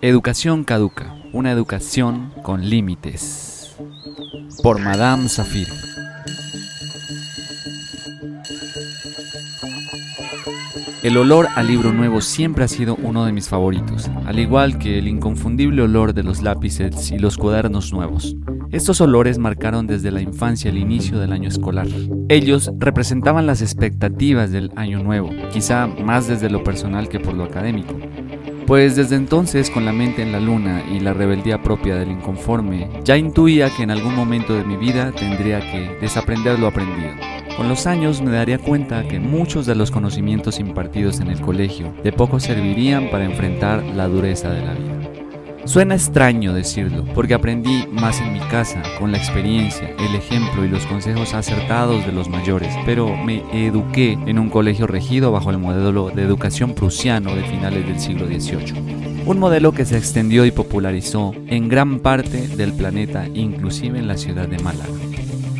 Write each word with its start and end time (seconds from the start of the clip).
Educación 0.00 0.62
caduca, 0.62 1.12
una 1.32 1.50
educación 1.50 2.32
con 2.44 2.70
límites. 2.70 3.74
Por 4.62 4.78
Madame 4.78 5.28
Safir. 5.28 5.66
El 11.02 11.16
olor 11.16 11.48
al 11.56 11.66
libro 11.66 11.92
nuevo 11.92 12.20
siempre 12.20 12.62
ha 12.62 12.68
sido 12.68 12.94
uno 12.94 13.24
de 13.24 13.32
mis 13.32 13.48
favoritos, 13.48 14.08
al 14.24 14.38
igual 14.38 14.78
que 14.78 14.98
el 14.98 15.08
inconfundible 15.08 15.82
olor 15.82 16.14
de 16.14 16.22
los 16.22 16.42
lápices 16.42 17.10
y 17.10 17.18
los 17.18 17.36
cuadernos 17.36 17.92
nuevos. 17.92 18.36
Estos 18.70 19.00
olores 19.00 19.38
marcaron 19.38 19.88
desde 19.88 20.12
la 20.12 20.20
infancia 20.20 20.70
el 20.70 20.78
inicio 20.78 21.18
del 21.18 21.32
año 21.32 21.48
escolar. 21.48 21.88
Ellos 22.28 22.70
representaban 22.78 23.46
las 23.46 23.62
expectativas 23.62 24.52
del 24.52 24.70
año 24.76 25.02
nuevo, 25.02 25.30
quizá 25.52 25.88
más 25.88 26.28
desde 26.28 26.50
lo 26.50 26.62
personal 26.62 27.08
que 27.08 27.18
por 27.18 27.34
lo 27.34 27.42
académico 27.42 27.96
pues 28.68 28.96
desde 28.96 29.16
entonces 29.16 29.70
con 29.70 29.86
la 29.86 29.94
mente 29.94 30.20
en 30.20 30.30
la 30.30 30.40
luna 30.40 30.84
y 30.92 31.00
la 31.00 31.14
rebeldía 31.14 31.62
propia 31.62 31.96
del 31.96 32.10
inconforme, 32.10 32.86
ya 33.02 33.16
intuía 33.16 33.70
que 33.74 33.82
en 33.82 33.90
algún 33.90 34.14
momento 34.14 34.52
de 34.52 34.62
mi 34.62 34.76
vida 34.76 35.10
tendría 35.10 35.60
que 35.60 35.96
desaprender 36.02 36.58
lo 36.58 36.66
aprendido. 36.66 37.14
Con 37.56 37.70
los 37.70 37.86
años 37.86 38.20
me 38.20 38.30
daría 38.30 38.58
cuenta 38.58 39.08
que 39.08 39.20
muchos 39.20 39.64
de 39.64 39.74
los 39.74 39.90
conocimientos 39.90 40.60
impartidos 40.60 41.20
en 41.20 41.28
el 41.28 41.40
colegio 41.40 41.94
de 42.04 42.12
poco 42.12 42.40
servirían 42.40 43.08
para 43.10 43.24
enfrentar 43.24 43.82
la 43.82 44.06
dureza 44.06 44.50
de 44.50 44.62
la 44.62 44.74
vida. 44.74 45.07
Suena 45.64 45.94
extraño 45.94 46.54
decirlo, 46.54 47.04
porque 47.14 47.34
aprendí 47.34 47.86
más 47.90 48.20
en 48.20 48.32
mi 48.32 48.40
casa, 48.40 48.82
con 48.98 49.12
la 49.12 49.18
experiencia, 49.18 49.94
el 49.98 50.14
ejemplo 50.14 50.64
y 50.64 50.68
los 50.68 50.86
consejos 50.86 51.34
acertados 51.34 52.06
de 52.06 52.12
los 52.12 52.28
mayores, 52.28 52.74
pero 52.86 53.14
me 53.16 53.42
eduqué 53.52 54.12
en 54.12 54.38
un 54.38 54.48
colegio 54.48 54.86
regido 54.86 55.30
bajo 55.30 55.50
el 55.50 55.58
modelo 55.58 56.10
de 56.10 56.22
educación 56.22 56.74
prusiano 56.74 57.34
de 57.34 57.42
finales 57.42 57.86
del 57.86 58.00
siglo 58.00 58.26
XVIII. 58.26 59.22
Un 59.26 59.38
modelo 59.38 59.72
que 59.72 59.84
se 59.84 59.98
extendió 59.98 60.46
y 60.46 60.50
popularizó 60.50 61.34
en 61.48 61.68
gran 61.68 61.98
parte 61.98 62.48
del 62.48 62.72
planeta, 62.72 63.26
inclusive 63.34 63.98
en 63.98 64.08
la 64.08 64.16
ciudad 64.16 64.48
de 64.48 64.58
Málaga. 64.58 64.88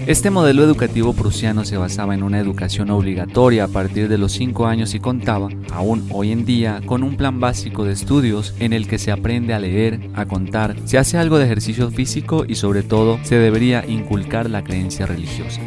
Este 0.08 0.30
modelo 0.30 0.64
educativo 0.64 1.12
prusiano 1.12 1.66
se 1.66 1.76
basaba 1.76 2.14
en 2.14 2.22
una 2.22 2.40
educación 2.40 2.88
obligatoria 2.88 3.64
a 3.64 3.68
partir 3.68 4.08
de 4.08 4.16
los 4.16 4.32
5 4.32 4.66
años 4.66 4.94
y 4.94 5.00
contaba, 5.00 5.50
aún 5.70 6.08
hoy 6.10 6.32
en 6.32 6.46
día, 6.46 6.80
con 6.86 7.02
un 7.02 7.18
plan 7.18 7.40
básico 7.40 7.84
de 7.84 7.92
estudios 7.92 8.54
en 8.58 8.72
el 8.72 8.88
que 8.88 8.96
se 8.96 9.12
aprende 9.12 9.52
a 9.52 9.58
leer, 9.58 10.00
a 10.14 10.24
contar, 10.24 10.76
se 10.86 10.96
hace 10.96 11.18
algo 11.18 11.36
de 11.36 11.44
ejercicio 11.44 11.90
físico 11.90 12.46
y 12.48 12.54
sobre 12.54 12.82
todo 12.82 13.20
se 13.22 13.34
debería 13.34 13.84
inculcar 13.86 14.48
la 14.48 14.64
creencia 14.64 15.04
religiosa. 15.04 15.60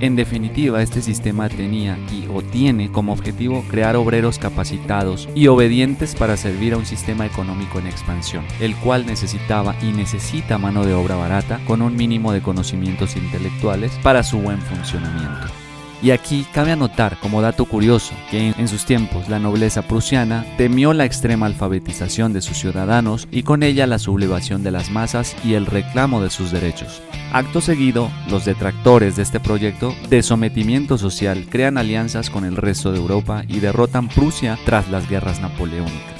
En 0.00 0.14
definitiva, 0.14 0.82
este 0.82 1.00
sistema 1.00 1.48
tenía 1.48 1.98
y 2.12 2.26
o 2.32 2.42
tiene 2.42 2.92
como 2.92 3.12
objetivo 3.12 3.64
crear 3.68 3.96
obreros 3.96 4.38
capacitados 4.38 5.28
y 5.34 5.46
obedientes 5.46 6.14
para 6.14 6.36
servir 6.36 6.74
a 6.74 6.76
un 6.76 6.84
sistema 6.84 7.24
económico 7.24 7.78
en 7.78 7.86
expansión, 7.86 8.44
el 8.60 8.76
cual 8.76 9.06
necesitaba 9.06 9.74
y 9.82 9.92
necesita 9.92 10.58
mano 10.58 10.84
de 10.84 10.94
obra 10.94 11.16
barata 11.16 11.60
con 11.66 11.80
un 11.80 11.96
mínimo 11.96 12.32
de 12.32 12.42
conocimientos 12.42 13.16
intelectuales 13.16 13.92
para 14.02 14.22
su 14.22 14.38
buen 14.38 14.60
funcionamiento. 14.60 15.65
Y 16.02 16.10
aquí 16.10 16.46
cabe 16.52 16.72
anotar 16.72 17.18
como 17.20 17.40
dato 17.40 17.64
curioso 17.64 18.14
que 18.30 18.54
en 18.56 18.68
sus 18.68 18.84
tiempos 18.84 19.28
la 19.28 19.38
nobleza 19.38 19.82
prusiana 19.82 20.44
temió 20.58 20.92
la 20.92 21.04
extrema 21.04 21.46
alfabetización 21.46 22.32
de 22.32 22.42
sus 22.42 22.58
ciudadanos 22.58 23.26
y 23.30 23.42
con 23.42 23.62
ella 23.62 23.86
la 23.86 23.98
sublevación 23.98 24.62
de 24.62 24.70
las 24.70 24.90
masas 24.90 25.34
y 25.44 25.54
el 25.54 25.66
reclamo 25.66 26.20
de 26.22 26.30
sus 26.30 26.50
derechos. 26.50 27.02
Acto 27.32 27.60
seguido, 27.60 28.10
los 28.30 28.44
detractores 28.44 29.16
de 29.16 29.22
este 29.22 29.40
proyecto 29.40 29.94
de 30.08 30.22
sometimiento 30.22 30.98
social 30.98 31.46
crean 31.50 31.78
alianzas 31.78 32.30
con 32.30 32.44
el 32.44 32.56
resto 32.56 32.92
de 32.92 32.98
Europa 32.98 33.44
y 33.48 33.60
derrotan 33.60 34.08
Prusia 34.08 34.58
tras 34.64 34.88
las 34.88 35.08
guerras 35.08 35.40
napoleónicas. 35.40 36.15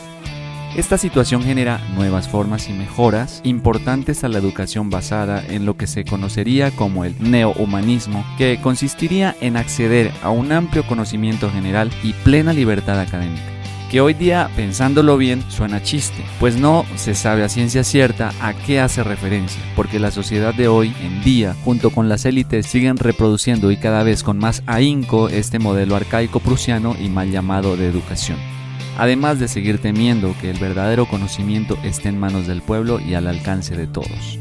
Esta 0.77 0.99
situación 0.99 1.43
genera 1.43 1.81
nuevas 1.95 2.29
formas 2.29 2.69
y 2.69 2.75
mejoras 2.75 3.41
importantes 3.45 4.25
a 4.25 4.29
la 4.29 4.37
educación 4.37 4.91
basada 4.91 5.43
en 5.49 5.65
lo 5.65 5.79
que 5.79 5.87
se 5.87 6.05
conocería 6.05 6.71
como 6.71 7.07
el 7.07 7.15
neohumanismo, 7.19 8.27
que 8.37 8.61
consistiría 8.63 9.35
en 9.41 9.57
acceder 9.57 10.13
a 10.23 10.29
un 10.29 10.53
amplio 10.53 10.87
conocimiento 10.87 11.51
general 11.51 11.91
y 12.03 12.13
plena 12.13 12.53
libertad 12.53 13.01
académica 13.01 13.43
que 13.91 14.01
hoy 14.01 14.15
día, 14.15 14.51
pensándolo 14.57 15.17
bien, 15.17 15.45
suena 15.49 15.81
chiste, 15.81 16.25
pues 16.41 16.57
no 16.57 16.85
se 16.97 17.15
sabe 17.15 17.45
a 17.45 17.49
ciencia 17.49 17.85
cierta 17.85 18.33
a 18.41 18.53
qué 18.53 18.81
hace 18.81 19.05
referencia, 19.05 19.63
porque 19.77 20.01
la 20.01 20.11
sociedad 20.11 20.53
de 20.53 20.67
hoy 20.67 20.93
en 21.01 21.23
día, 21.23 21.55
junto 21.65 21.91
con 21.91 22.09
las 22.09 22.25
élites, 22.25 22.67
siguen 22.67 22.97
reproduciendo 22.97 23.71
y 23.71 23.77
cada 23.77 24.03
vez 24.03 24.25
con 24.25 24.39
más 24.39 24.65
ahínco 24.67 25.29
este 25.29 25.61
modelo 25.61 25.95
arcaico 25.95 26.41
prusiano 26.41 26.97
y 27.01 27.09
mal 27.09 27.31
llamado 27.31 27.77
de 27.77 27.87
educación 27.87 28.56
además 28.99 29.39
de 29.39 29.49
seguir 29.49 29.79
temiendo 29.81 30.35
que 30.41 30.51
el 30.51 30.59
verdadero 30.59 31.07
conocimiento 31.07 31.79
esté 31.83 32.09
en 32.09 32.19
manos 32.19 32.47
del 32.47 32.63
pueblo 32.63 33.01
y 33.01 33.15
al 33.15 33.27
alcance 33.27 33.77
de 33.77 33.87
todos. 33.87 34.39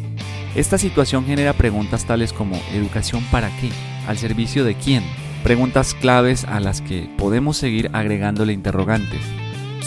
Esta 0.56 0.78
situación 0.78 1.26
genera 1.26 1.54
preguntas 1.54 2.06
tales 2.06 2.32
como 2.32 2.56
¿educación 2.74 3.24
para 3.32 3.50
qué? 3.58 3.70
¿Al 4.08 4.18
servicio 4.18 4.64
de 4.64 4.76
quién? 4.76 5.04
Preguntas 5.44 5.94
claves 5.94 6.46
a 6.46 6.60
las 6.60 6.82
que 6.82 7.10
podemos 7.18 7.58
seguir 7.58 7.90
agregándole 7.94 8.54
interrogantes. 8.54 9.22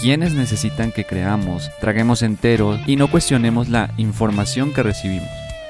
¿Quiénes 0.01 0.35
necesitan 0.35 0.93
que 0.93 1.05
creamos, 1.05 1.71
traguemos 1.81 2.23
enteros 2.23 2.81
y 2.87 2.97
no 2.97 3.11
cuestionemos 3.11 3.69
la 3.69 3.93
información 3.97 4.73
que 4.73 4.83
recibimos? 4.83 5.29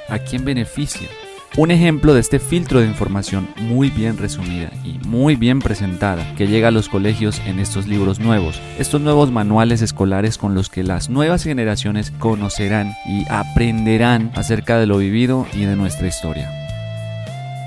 ¿A 0.08 0.18
quién 0.18 0.44
beneficia? 0.44 1.08
Un 1.58 1.72
ejemplo 1.72 2.14
de 2.14 2.20
este 2.20 2.38
filtro 2.38 2.78
de 2.78 2.86
información 2.86 3.48
muy 3.56 3.90
bien 3.90 4.16
resumida 4.16 4.70
y 4.84 5.04
muy 5.08 5.34
bien 5.34 5.58
presentada 5.58 6.24
que 6.36 6.46
llega 6.46 6.68
a 6.68 6.70
los 6.70 6.88
colegios 6.88 7.42
en 7.46 7.58
estos 7.58 7.88
libros 7.88 8.20
nuevos, 8.20 8.62
estos 8.78 9.00
nuevos 9.00 9.32
manuales 9.32 9.82
escolares 9.82 10.38
con 10.38 10.54
los 10.54 10.70
que 10.70 10.84
las 10.84 11.10
nuevas 11.10 11.42
generaciones 11.42 12.12
conocerán 12.12 12.92
y 13.08 13.24
aprenderán 13.28 14.30
acerca 14.36 14.78
de 14.78 14.86
lo 14.86 14.98
vivido 14.98 15.48
y 15.52 15.64
de 15.64 15.74
nuestra 15.74 16.06
historia. 16.06 16.48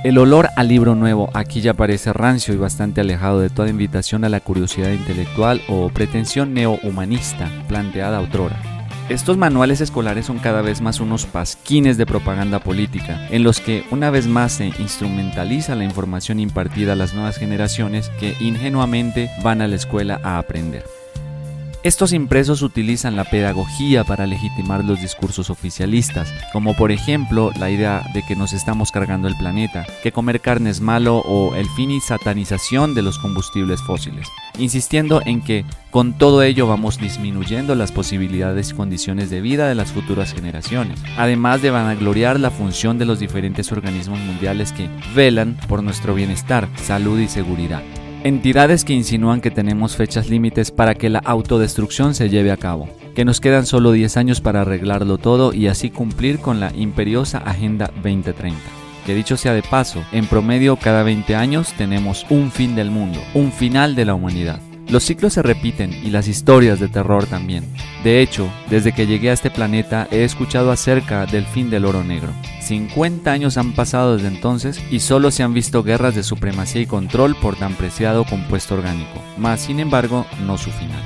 El 0.05 0.17
olor 0.17 0.47
al 0.55 0.69
libro 0.69 0.95
nuevo 0.95 1.29
aquí 1.33 1.59
ya 1.59 1.73
parece 1.73 2.13
rancio 2.13 2.53
y 2.53 2.57
bastante 2.57 3.01
alejado 3.01 3.41
de 3.41 3.49
toda 3.49 3.69
invitación 3.69 4.23
a 4.23 4.29
la 4.29 4.39
curiosidad 4.39 4.91
intelectual 4.91 5.61
o 5.67 5.89
pretensión 5.89 6.53
neohumanista 6.53 7.49
planteada 7.67 8.21
otrora. 8.21 8.70
Estos 9.09 9.37
manuales 9.37 9.81
escolares 9.81 10.25
son 10.25 10.39
cada 10.39 10.61
vez 10.61 10.79
más 10.79 10.99
unos 10.99 11.25
pasquines 11.25 11.97
de 11.97 12.05
propaganda 12.05 12.59
política, 12.59 13.27
en 13.29 13.43
los 13.43 13.59
que 13.59 13.83
una 13.91 14.09
vez 14.09 14.27
más 14.27 14.53
se 14.53 14.67
instrumentaliza 14.67 15.75
la 15.75 15.83
información 15.83 16.39
impartida 16.39 16.93
a 16.93 16.95
las 16.95 17.13
nuevas 17.13 17.37
generaciones 17.37 18.09
que 18.19 18.35
ingenuamente 18.39 19.29
van 19.43 19.61
a 19.61 19.67
la 19.67 19.75
escuela 19.75 20.21
a 20.23 20.37
aprender. 20.37 21.00
Estos 21.83 22.13
impresos 22.13 22.61
utilizan 22.61 23.15
la 23.15 23.23
pedagogía 23.23 24.03
para 24.03 24.27
legitimar 24.27 24.85
los 24.85 25.01
discursos 25.01 25.49
oficialistas, 25.49 26.31
como 26.53 26.75
por 26.75 26.91
ejemplo 26.91 27.51
la 27.59 27.71
idea 27.71 28.03
de 28.13 28.21
que 28.21 28.35
nos 28.35 28.53
estamos 28.53 28.91
cargando 28.91 29.27
el 29.27 29.35
planeta, 29.35 29.87
que 30.03 30.11
comer 30.11 30.41
carne 30.41 30.69
es 30.69 30.79
malo 30.79 31.17
o 31.17 31.55
el 31.55 31.67
fin 31.69 31.89
y 31.89 31.99
satanización 31.99 32.93
de 32.93 33.01
los 33.01 33.17
combustibles 33.17 33.81
fósiles, 33.81 34.27
insistiendo 34.59 35.23
en 35.25 35.41
que 35.41 35.65
con 35.89 36.13
todo 36.13 36.43
ello 36.43 36.67
vamos 36.67 36.99
disminuyendo 36.99 37.73
las 37.73 37.91
posibilidades 37.91 38.69
y 38.69 38.73
condiciones 38.75 39.31
de 39.31 39.41
vida 39.41 39.67
de 39.67 39.73
las 39.73 39.91
futuras 39.91 40.33
generaciones, 40.33 40.99
además 41.17 41.63
de 41.63 41.71
vanagloriar 41.71 42.39
la 42.39 42.51
función 42.51 42.99
de 42.99 43.05
los 43.05 43.19
diferentes 43.19 43.71
organismos 43.71 44.19
mundiales 44.19 44.71
que 44.71 44.87
velan 45.15 45.57
por 45.67 45.81
nuestro 45.81 46.13
bienestar, 46.13 46.69
salud 46.75 47.19
y 47.19 47.27
seguridad. 47.27 47.81
Entidades 48.23 48.85
que 48.85 48.93
insinúan 48.93 49.41
que 49.41 49.49
tenemos 49.49 49.95
fechas 49.95 50.29
límites 50.29 50.69
para 50.69 50.93
que 50.93 51.09
la 51.09 51.17
autodestrucción 51.25 52.13
se 52.13 52.29
lleve 52.29 52.51
a 52.51 52.57
cabo, 52.57 52.87
que 53.15 53.25
nos 53.25 53.41
quedan 53.41 53.65
solo 53.65 53.91
10 53.91 54.15
años 54.15 54.41
para 54.41 54.61
arreglarlo 54.61 55.17
todo 55.17 55.53
y 55.53 55.65
así 55.65 55.89
cumplir 55.89 56.37
con 56.37 56.59
la 56.59 56.71
imperiosa 56.75 57.39
Agenda 57.39 57.91
2030. 58.03 58.59
Que 59.07 59.15
dicho 59.15 59.37
sea 59.37 59.55
de 59.55 59.63
paso, 59.63 60.03
en 60.11 60.27
promedio 60.27 60.75
cada 60.75 61.01
20 61.01 61.35
años 61.35 61.73
tenemos 61.73 62.27
un 62.29 62.51
fin 62.51 62.75
del 62.75 62.91
mundo, 62.91 63.19
un 63.33 63.51
final 63.51 63.95
de 63.95 64.05
la 64.05 64.13
humanidad. 64.13 64.61
Los 64.91 65.03
ciclos 65.03 65.31
se 65.31 65.41
repiten 65.41 65.93
y 65.93 66.09
las 66.09 66.27
historias 66.27 66.81
de 66.81 66.89
terror 66.89 67.25
también. 67.25 67.63
De 68.03 68.21
hecho, 68.21 68.51
desde 68.69 68.91
que 68.91 69.07
llegué 69.07 69.29
a 69.29 69.33
este 69.33 69.49
planeta 69.49 70.05
he 70.11 70.25
escuchado 70.25 70.69
acerca 70.69 71.25
del 71.25 71.45
fin 71.45 71.69
del 71.69 71.85
oro 71.85 72.03
negro. 72.03 72.33
50 72.59 73.31
años 73.31 73.57
han 73.57 73.71
pasado 73.71 74.17
desde 74.17 74.27
entonces 74.27 74.83
y 74.91 74.99
solo 74.99 75.31
se 75.31 75.43
han 75.43 75.53
visto 75.53 75.81
guerras 75.81 76.13
de 76.13 76.23
supremacía 76.23 76.81
y 76.81 76.87
control 76.87 77.37
por 77.37 77.55
tan 77.55 77.75
preciado 77.75 78.25
compuesto 78.25 78.75
orgánico, 78.75 79.21
más 79.37 79.61
sin 79.61 79.79
embargo 79.79 80.25
no 80.45 80.57
su 80.57 80.69
final. 80.71 81.01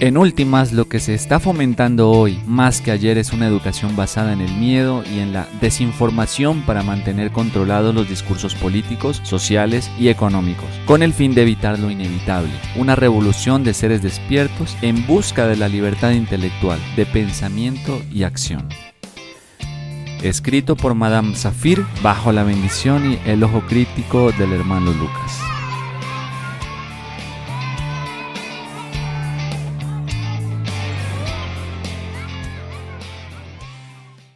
En 0.00 0.16
últimas, 0.16 0.72
lo 0.72 0.88
que 0.88 1.00
se 1.00 1.14
está 1.14 1.40
fomentando 1.40 2.08
hoy 2.10 2.38
más 2.46 2.80
que 2.80 2.92
ayer 2.92 3.18
es 3.18 3.32
una 3.32 3.48
educación 3.48 3.96
basada 3.96 4.32
en 4.32 4.40
el 4.40 4.54
miedo 4.54 5.02
y 5.12 5.18
en 5.18 5.32
la 5.32 5.48
desinformación 5.60 6.62
para 6.62 6.84
mantener 6.84 7.32
controlados 7.32 7.92
los 7.92 8.08
discursos 8.08 8.54
políticos, 8.54 9.20
sociales 9.24 9.90
y 9.98 10.06
económicos, 10.06 10.68
con 10.86 11.02
el 11.02 11.12
fin 11.12 11.34
de 11.34 11.42
evitar 11.42 11.80
lo 11.80 11.90
inevitable, 11.90 12.52
una 12.76 12.94
revolución 12.94 13.64
de 13.64 13.74
seres 13.74 14.00
despiertos 14.00 14.76
en 14.82 15.04
busca 15.04 15.48
de 15.48 15.56
la 15.56 15.66
libertad 15.66 16.12
intelectual, 16.12 16.78
de 16.94 17.04
pensamiento 17.04 18.00
y 18.12 18.22
acción. 18.22 18.68
Escrito 20.22 20.76
por 20.76 20.94
Madame 20.94 21.34
Safir 21.34 21.84
bajo 22.04 22.30
la 22.30 22.44
bendición 22.44 23.14
y 23.14 23.18
el 23.28 23.42
ojo 23.42 23.62
crítico 23.66 24.30
del 24.30 24.52
hermano 24.52 24.92
Lucas. 24.92 25.57